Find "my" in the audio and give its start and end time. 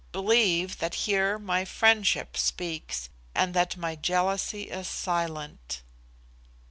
1.37-1.63, 3.77-3.95